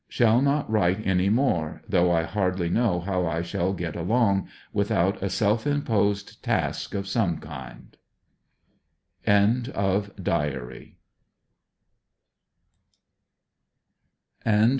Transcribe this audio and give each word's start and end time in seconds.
Shall 0.09 0.41
not 0.41 0.67
write 0.67 1.05
any 1.05 1.29
more, 1.29 1.83
though 1.87 2.11
I 2.11 2.23
hardly 2.23 2.69
know 2.71 3.01
how 3.01 3.27
I 3.27 3.43
shall 3.43 3.71
get 3.71 3.95
along, 3.95 4.47
without 4.73 5.21
a 5.21 5.29
self 5.29 5.67
imposed 5.67 6.41
task 6.41 6.95
of 6.95 7.07
some 7.07 7.37
kind. 7.37 7.95
END 9.27 9.69
OF 9.69 10.09
DIARY. 10.19 10.97